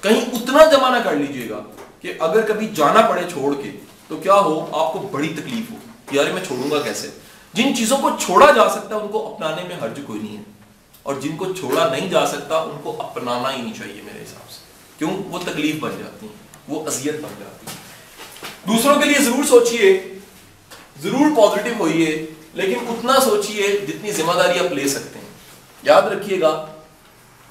کہیں 0.03 0.21
اتنا 0.21 0.65
جمع 0.65 0.99
نہ 0.99 1.03
کر 1.05 1.13
لیجیے 1.13 1.51
گا 1.51 1.63
کہ 2.01 2.13
اگر 2.19 2.41
کبھی 2.47 2.69
جانا 2.69 3.01
پڑے 3.01 3.23
چھوڑ 3.33 3.55
کے، 3.63 3.71
تو 4.09 4.17
کیا 4.17 4.35
ہو، 4.35 4.67
آپ 4.73 4.93
کو 4.93 4.99
بڑی 4.99 5.29
تکلیف 5.29 5.71
ہو۔ 5.71 5.77
یار، 6.11 6.25
میں 6.33 6.45
چھوڑوں 6.47 6.71
گا 6.71 6.83
کیسے؟ 6.83 7.11
جن 7.53 7.77
چیزوں 7.77 7.99
کو 7.99 8.11
چھوڑا 8.21 8.53
جا 8.53 8.69
سکتا 8.69 8.97
ہے، 8.97 9.01
ان 9.01 9.09
کو 9.09 9.35
اپنانے 9.35 9.63
میں 9.69 9.77
حرج 9.83 10.01
کوئی 10.07 10.21
نہیں 10.21 10.37
ہے۔ 10.37 10.43
اور 11.03 11.15
جن 11.15 11.37
کو 11.37 11.53
چھوڑا 11.53 11.89
نہیں 11.89 12.11
جا 12.11 12.27
سکتا، 12.27 12.59
ان 12.59 12.81
کو 12.83 13.03
اپنانا 13.03 13.57
ہی 13.57 13.63
نہیں 13.63 13.75
چاہیے 13.75 14.03
میرے 14.05 14.23
حساب 14.23 14.51
سے۔ 14.51 14.59
کیوں؟ 14.99 15.11
وہ 15.29 15.39
تکلیف 15.45 15.77
بن 15.81 15.91
جاتی 15.99 16.27
ہیں، 16.27 16.35
وہ 16.69 16.87
اذیت 16.87 17.15
بن 17.15 17.35
جاتی 17.39 17.67
ہیں۔ 17.67 17.77
دوسروں 18.67 18.95
کے 18.95 19.05
لیے 19.05 19.25
ضرور 19.25 19.45
سوچئے، 19.45 20.15
ضرور 21.03 21.37
پازیٹو 21.37 21.75
ہوئیے، 21.79 22.27
لیکن 22.55 22.75
اتنا 22.89 23.21
سوچئے 23.21 23.79
جتنی 23.89 24.13
ذمہ 24.13 24.33
داری 24.33 24.59
آپ 24.59 24.73
لے 24.73 24.89
سکتے 24.89 25.19
ہیں۔ 25.19 25.29
یاد 25.83 26.03
رکھیے 26.03 26.41
گا، 26.41 26.67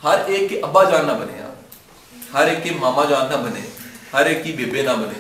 ہر 0.04 0.16
ایک 0.26 0.50
کے 0.50 0.60
ابا 0.62 0.84
جان 0.84 1.06
نہ 1.06 1.12
بنے 1.12 1.42
آپ۔ 1.42 1.51
ہر 2.34 2.48
ایک 2.48 2.64
کے 2.64 2.70
ماما 2.80 3.06
جان 3.06 3.26
نہ 3.32 3.36
بنے، 3.36 3.60
ہر 4.14 4.26
ایک 4.26 4.44
کی 4.44 4.52
بیبے 4.52 4.82
نہ 4.82 4.90
بنے۔ 4.90 5.20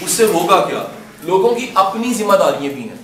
اس 0.00 0.10
سے 0.10 0.24
ہوگا 0.24 0.64
کیا؟ 0.68 0.82
لوگوں 1.22 1.54
کی 1.54 1.70
اپنی 1.74 2.14
ذمہ 2.14 2.36
داریاں 2.36 2.74
بھی 2.74 2.88
ہیں۔ 2.88 2.96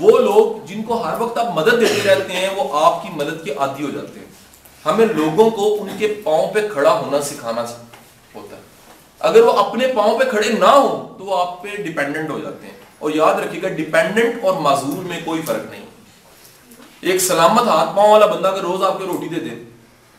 وہ 0.00 0.18
لوگ 0.18 0.66
جن 0.66 0.82
کو 0.82 1.02
ہر 1.02 1.20
وقت 1.20 1.38
آپ 1.38 1.54
مدد 1.54 1.80
دیتے 1.80 2.14
رہتے 2.14 2.32
ہیں، 2.32 2.48
وہ 2.56 2.84
آپ 2.84 3.02
کی 3.02 3.08
مدد 3.12 3.44
کے 3.44 3.54
عادی 3.54 3.84
ہو 3.84 3.90
جاتے 3.90 4.20
ہیں۔ 4.20 4.26
ہمیں 4.86 5.06
لوگوں 5.06 5.50
کو 5.50 5.76
ان 5.80 5.88
کے 5.98 6.20
پاؤں 6.24 6.52
پہ 6.52 6.68
کھڑا 6.72 6.92
ہونا 6.92 7.20
سکھانا 7.20 7.62
ہوتا 8.34 8.56
ہے۔ 8.56 8.62
اگر 9.18 9.42
وہ 9.42 9.52
اپنے 9.52 9.86
پاؤں 9.86 10.18
پہ 10.18 10.24
کھڑے 10.30 10.48
نہ 10.48 10.64
ہو 10.64 11.14
تو 11.18 11.24
وہ 11.24 11.40
آپ 11.40 11.62
پہ 11.62 11.68
ڈیپینڈنٹ 11.68 12.30
ہو 12.30 12.38
جاتے 12.38 12.66
ہیں۔ 12.66 12.74
اور 12.98 13.10
یاد 13.14 13.34
رکھیے 13.34 13.62
گا 13.62 13.68
ڈیپینڈنٹ 13.68 14.44
اور 14.44 14.54
معذور 14.54 15.04
میں 15.04 15.20
کوئی 15.24 15.42
فرق 15.42 15.70
نہیں۔ 15.70 15.86
ایک 17.00 17.20
سلامت 17.20 17.66
ہاتھ 17.66 17.90
پاؤں 17.96 18.12
والا 18.12 18.26
بندہ 18.26 18.48
اگر 18.48 18.60
روز 18.60 18.82
آپ 18.82 18.98
کو 18.98 19.04
روٹی 19.04 19.28
دے 19.28 19.40
دے 19.40 19.69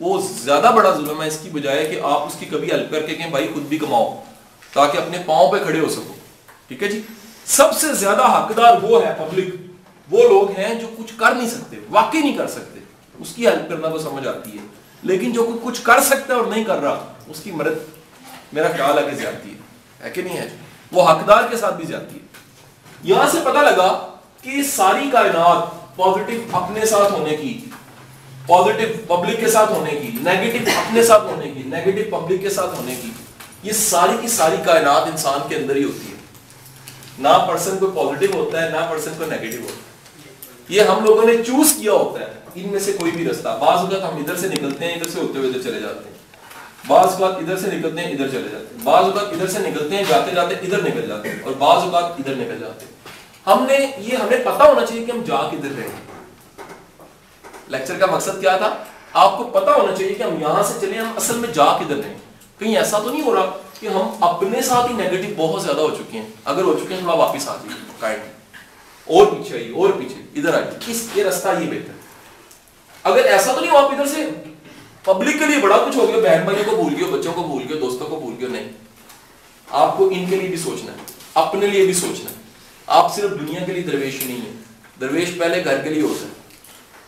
وہ 0.01 0.21
زیادہ 0.31 0.71
بڑا 0.75 0.95
ظلم 0.95 1.21
ہے 1.21 1.27
اس 1.27 1.39
کی 1.43 1.49
بجائے 1.49 1.85
کہ 1.87 2.01
آپ 2.03 2.21
اس 2.21 2.35
کی 2.39 2.45
کبھی 2.45 2.71
ہیلپ 2.71 2.91
کر 2.91 3.01
کے 3.01 3.15
کہیں 3.15 3.29
بھائی 3.29 3.47
خود 3.53 3.63
بھی 3.63 3.77
کماؤ، 3.77 4.23
تاکہ 4.73 4.97
اپنے 4.97 5.17
پاؤں 5.25 5.51
پہ 5.51 5.57
کھڑے 5.63 5.79
ہو 5.79 5.89
سکو۔ 5.89 6.13
ٹھیک 6.67 6.83
ہے 6.83 6.87
جی؟ 6.87 7.01
سب 7.45 7.77
سے 7.77 7.93
زیادہ 7.93 8.21
حقدار 8.21 8.77
وہ 8.81 9.03
ہے 9.03 9.13
پبلک 9.17 9.55
وہ 10.11 10.23
لوگ 10.23 10.51
ہیں 10.51 10.73
جو 10.75 10.87
کچھ 10.97 11.13
کر 11.17 11.31
نہیں 11.31 11.49
سکتے، 11.49 11.77
واقعی 11.89 12.19
نہیں 12.19 12.37
کر 12.37 12.47
سکتے۔ 12.47 12.79
اس 13.19 13.33
کی 13.35 13.47
ہیلپ 13.47 13.69
کرنا 13.69 13.87
وہ 13.87 13.97
سمجھ 13.97 14.27
آتی 14.27 14.51
ہے، 14.51 14.63
لیکن 15.03 15.31
جو 15.31 15.57
کچھ 15.63 15.81
کر 15.81 15.99
سکتا 16.01 16.33
ہے 16.33 16.39
اور 16.39 16.45
نہیں 16.45 16.63
کر 16.63 16.81
رہا، 16.81 17.05
اس 17.27 17.39
کی 17.39 17.51
مدد 17.51 17.99
میرا 18.53 18.67
خیال 18.67 18.97
ہے 18.97 19.03
کہ 19.03 19.15
زیادتی 19.15 19.53
ہے۔ 19.53 20.09
کہ 20.09 20.21
نہیں 20.21 20.37
ہے 20.37 20.49
جی؟ 20.49 20.55
وہ 20.91 21.09
حقدار 21.09 21.43
کے 21.51 21.57
ساتھ 21.57 21.75
بھی 21.75 21.85
زیادتی 21.85 22.15
ہے۔ 22.15 22.25
یہاں 23.03 23.29
سے 23.29 23.37
پتہ 23.41 23.57
لگا 23.57 24.17
کہ 24.41 24.63
ساری 24.63 25.09
کائنات 25.11 25.95
پازیٹو 25.95 26.57
اپنے 26.57 26.85
ساتھ 26.85 27.13
ہونے 27.13 27.35
کی 27.35 27.61
پازیٹو 28.47 29.15
پبلک 29.15 29.39
کے 29.39 29.47
ساتھ 29.47 29.71
ہونے 29.71 29.91
کی 29.91 30.09
نیگیٹو 30.21 30.71
اپنے 30.75 31.03
ساتھ 31.03 31.23
ہونے 31.23 31.51
کی 31.51 31.61
نیگیٹو 31.65 32.19
پبلک 32.19 32.41
کے 32.41 32.49
ساتھ 32.49 32.75
ہونے 32.75 32.95
کی، 33.01 33.09
یہ 33.63 33.71
ساری 33.71 34.17
کی 34.21 34.27
ساری 34.27 34.55
کائنات 34.65 35.03
انسان 35.03 35.39
کے 35.49 35.55
اندر 35.55 35.75
ہی 35.75 35.83
ہوتی 35.83 36.11
ہے۔ 36.11 36.17
نہ 37.19 37.45
پرسن 37.47 37.77
کوئی 37.77 37.91
پازیٹیو 37.95 38.43
ہوتا 38.43 38.63
ہے، 38.63 38.69
نہ 38.69 38.85
پرسن 38.89 39.11
کوئی 39.17 39.29
نیگیٹو 39.29 39.63
ہوتا 39.63 39.73
ہے۔ 39.73 39.91
یہ 40.69 40.81
ہم 40.81 41.05
لوگوں 41.05 41.23
نے 41.23 41.33
چوز 41.47 41.73
کیا 41.81 41.91
ہوتا 41.91 42.25
ہے۔ 42.25 42.33
ان 42.55 42.69
میں 42.69 42.79
سے 42.79 42.91
کوئی 42.91 43.11
بھی 43.11 43.25
رستہ۔ 43.25 43.57
بعض 43.61 43.77
اوقات 43.77 44.03
ہم 44.03 44.17
ادھر 44.17 44.37
سے 44.37 44.47
نکلتے 44.47 44.85
ہیں، 44.85 44.93
ادھر 44.93 45.09
سے 45.09 45.19
ہوتے 45.19 45.39
ہوئے 45.39 45.49
ادھر 45.49 45.61
چلے 45.61 45.79
جاتے 45.79 46.09
ہیں۔ 46.09 46.15
بعض 46.87 47.05
اوقات 47.05 47.37
ادھر 47.37 47.57
سے 47.57 47.67
نکلتے 47.67 48.01
ہیں، 48.01 48.11
ادھر 48.11 48.27
چلے 48.27 48.47
جاتے 48.51 48.65
ہیں۔ 48.65 48.83
بعض 48.83 49.03
اوقات 49.03 49.23
ادھر 49.23 49.47
سے 49.47 49.59
نکلتے 49.59 49.95
ہیں، 49.95 50.03
جاتے 50.09 50.31
جاتے 50.35 50.55
ادھر 50.55 50.81
نکل 50.81 51.07
جاتے 51.07 51.29
ہیں 51.29 51.39
اور 51.43 51.53
بعض 51.57 51.83
اوقات 51.83 52.03
ادھر 52.03 52.35
نکل 52.35 52.57
جاتے 52.59 52.85
ہیں۔ 52.85 52.91
ہم 53.47 53.63
نے، 53.63 53.91
یہ 53.97 54.17
ہمیں 54.17 54.37
پتا 54.37 54.63
ہونا 54.63 54.85
چاہیے 54.85 55.05
کہ 55.05 55.11
ہم 55.11 55.23
جا 55.23 55.49
کدھر 55.51 55.71
رہے 55.77 55.83
ہیں۔ 55.83 56.10
لیکچر 57.71 57.97
کا 57.97 58.05
مقصد 58.05 58.41
کیا 58.41 58.57
تھا؟ 58.57 58.73
آپ 59.13 59.37
کو 59.37 59.43
پتا 59.43 59.75
ہونا 59.75 59.95
چاہیے 59.95 60.13
کہ 60.13 60.23
ہم 60.23 60.41
یہاں 60.41 60.63
سے 60.63 60.73
چلے، 60.81 60.97
ہم 60.97 61.11
اصل 61.15 61.37
میں 61.37 61.49
جا 61.53 61.65
کدھر 61.77 61.95
رہے 61.95 62.09
ہیں؟ 62.09 62.17
کہیں 62.59 62.75
ایسا 62.75 62.99
تو 62.99 63.09
نہیں 63.09 63.21
ہو 63.21 63.35
رہا 63.35 63.57
کہ 63.79 63.87
ہم 63.87 64.23
اپنے 64.23 64.61
ساتھ 64.61 64.91
ہی 64.91 64.95
نیگیٹو 64.95 65.33
بہت 65.37 65.63
زیادہ 65.63 65.81
ہو 65.81 65.89
چکے 65.89 66.17
ہیں؟ 66.17 66.27
اگر 66.45 66.63
ہو 66.63 66.73
چکے 66.73 66.93
ہیں 66.93 67.01
تھوڑا 67.01 67.15
واپس 67.15 67.47
آ 67.47 67.55
جائیے 67.55 67.91
کائنڈ 67.99 68.21
اور 69.07 69.25
پیچھے 69.25 69.55
آئیے، 69.57 69.71
اور 69.73 69.89
پیچھے، 69.89 70.21
ادھر 70.35 70.53
آئیے۔ 70.53 70.91
اس 70.91 71.07
یہ 71.15 71.23
رستہ 71.23 71.47
یہ 71.59 71.69
بہتر؟ 71.69 71.93
اگر 73.03 73.25
ایسا 73.25 73.53
تو 73.53 73.61
نہیں 73.61 73.71
ہو 73.71 73.77
آپ 73.77 73.91
ادھر 73.91 74.05
سے؟ 74.05 74.27
پبلک 75.03 75.39
کے 75.39 75.45
لیے 75.45 75.57
بڑا 75.57 75.77
کچھ 75.77 75.97
ہو 75.97 76.07
گیا، 76.07 76.17
بہن 76.17 76.43
بھائیوں 76.43 76.69
کو 76.69 76.75
بھول 76.75 76.93
گئے، 76.99 77.11
بچوں 77.11 77.33
کو 77.33 77.43
بھول 77.43 77.63
گئے، 77.69 77.77
دوستوں 77.77 78.07
کو 78.07 78.19
بھول 78.19 78.35
گئے، 78.39 78.49
نہیں۔ 78.49 78.69
آپ 79.69 79.97
کو 79.97 80.05
ان 80.05 80.25
کے 80.29 80.35
لیے 80.35 80.47
بھی 80.47 80.57
سوچنا 80.57 80.91
ہے، 80.91 80.97
اپنے 81.33 81.67
لیے 81.67 81.85
بھی 81.85 81.93
سوچنا 81.93 82.29
ہے۔ 82.29 82.35
آپ 82.87 83.15
صرف 83.15 83.31
دنیا 83.31 83.65
کے 83.65 83.71
لیے 83.71 83.83
درویش 83.83 84.23
نہیں 84.23 84.37
ہے 84.37 84.51
درویش 85.01 85.29
پہلے 85.39 85.63
گھر 85.65 85.77
کے 85.77 85.89
لیے 85.89 86.03
ہوتا 86.03 86.25
ہے۔ 86.25 86.40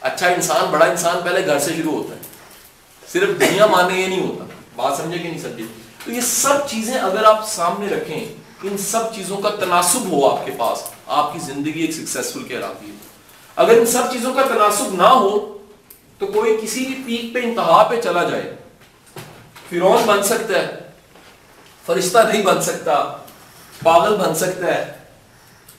اچھا 0.04 0.28
انسان، 0.28 0.72
بڑا 0.72 0.86
انسان 0.86 1.18
پہلے 1.24 1.46
گھر 1.46 1.60
سے 1.60 1.74
شروع 1.76 1.92
ہوتا 1.92 2.16
ہے۔ 2.16 2.20
صرف 3.12 3.40
دنیا 3.40 3.66
ماننے 3.66 4.02
یہ 4.02 4.08
نہیں 4.08 4.28
ہوتا۔ 4.28 4.44
بات 4.76 4.98
سمجھے 4.98 5.20
کہ 5.20 5.30
نہیں 5.30 5.42
سمجھے؟ 5.42 5.64
تو 6.06 6.12
یہ 6.12 6.22
سب 6.22 6.70
چیزیں 6.70 6.94
اگر 6.94 7.24
آپ 7.24 7.50
سامنے 7.50 7.96
رکھیں، 7.96 8.26
ان 8.64 8.78
سب 8.78 9.16
چیزوں 9.16 9.38
کا 9.38 9.50
تناسب 9.50 10.12
ہو 10.12 10.30
آپ 10.30 10.46
کے 10.46 10.52
پاس، 10.58 10.84
آپ 11.08 11.34
کی 11.34 11.40
زندگی 11.40 11.80
ایک 11.80 11.92
سکسیسفل 11.92 12.44
کہلاتی 12.44 12.86
ہے۔ 12.86 12.96
اگر 13.56 13.78
ان 13.78 13.86
سب 13.86 14.04
چیزوں 14.12 14.34
کا 14.34 14.42
تناسب 14.42 14.94
نہ 14.94 15.08
ہو، 15.08 15.58
تو 16.20 16.26
کوئی 16.26 16.58
کسی 16.62 16.86
بھی 16.86 17.04
پیک 17.06 17.34
پہ، 17.34 17.48
انتہا 17.48 17.88
پہ 17.90 18.02
چلا 18.02 18.24
جائے۔ 18.24 18.56
فرون 19.70 20.04
بن 20.06 20.24
سکتا 20.24 20.60
ہے، 20.60 20.78
فرشتہ 21.86 22.18
نہیں 22.18 22.42
بن 22.42 22.62
سکتا، 22.62 23.18
پاگل 23.84 24.16
بن 24.16 24.36
سکتا 24.36 24.66
ہے، 24.66 24.92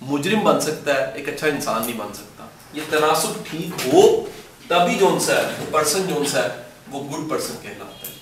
مجرم 0.00 0.40
بن 0.40 0.60
سکتا 0.60 0.94
ہے، 0.94 1.12
ایک 1.14 1.28
اچھا 1.28 1.46
انسان 1.46 1.82
نہیں 1.86 1.98
بن 1.98 2.14
سکتا۔ 2.14 2.33
یہ 2.74 2.82
تناسب 2.90 3.28
ٹھیک 3.50 3.86
ہو، 3.86 4.26
تبھی 4.68 4.94
جو 4.94 5.18
ہے 5.28 5.64
پرسن 5.70 6.06
جون 6.06 6.26
سا 6.26 6.42
ہے، 6.42 6.48
وہ 6.90 7.04
گڈ 7.04 7.30
پرسن 7.30 7.54
کہلاتا 7.62 8.08
ہے۔ 8.08 8.12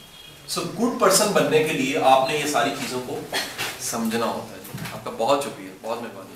سو 0.49 0.61
گڈ 0.61 1.01
پرسن 1.01 1.27
بننے 1.33 1.65
کے 1.65 1.73
لیے 1.73 1.99
آپ 1.99 2.29
نے 2.29 2.37
یہ 2.37 2.47
ساری 2.47 2.71
چیزوں 2.71 3.01
کو 3.07 3.21
سمجھنا 3.81 4.27
ہوتا 4.27 4.57
ہے۔ 4.57 4.63
جی، 4.67 4.85
آپ 4.93 5.05
کا 5.05 5.11
بہت 5.19 5.45
شکریہ، 5.45 5.69
بہت 5.83 5.99
مہربانی۔ 5.99 6.32